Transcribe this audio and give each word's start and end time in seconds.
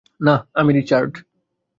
না, 0.21 0.35
আমি 0.53 0.71
রিচার্ড। 0.73 1.13